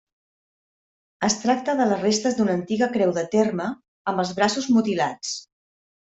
Es 1.25 1.33
tracta 1.41 1.75
de 1.81 1.85
les 1.91 1.99
restes 2.05 2.37
d'una 2.39 2.55
antiga 2.59 2.87
creu 2.95 3.13
de 3.17 3.25
terme 3.35 3.67
amb 4.13 4.23
els 4.23 4.31
braços 4.39 4.71
mutilats. 4.79 5.35